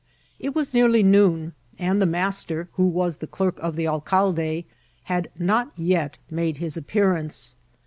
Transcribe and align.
It 0.39 0.55
was 0.55 0.73
nearly 0.73 1.03
noon, 1.03 1.53
and 1.77 2.01
the 2.01 2.07
master, 2.07 2.69
who 2.73 2.87
was 2.87 3.17
the 3.17 3.27
clerk 3.27 3.59
of 3.59 3.75
the 3.75 3.87
alcalde, 3.87 4.65
had 5.03 5.29
not 5.37 5.71
yet 5.77 6.17
made 6.31 6.57
his 6.57 6.75
appearance. 6.75 7.55